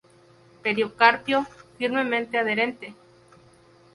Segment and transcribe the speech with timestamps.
[0.63, 1.45] Pericarpio
[1.77, 2.87] firmemente adherente.